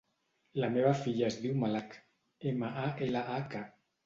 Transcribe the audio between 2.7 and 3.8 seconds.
a, ela, a, ca.